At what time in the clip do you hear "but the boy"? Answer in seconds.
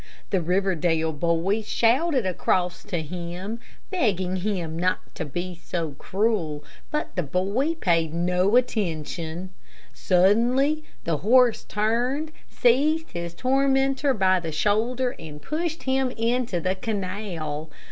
6.89-7.75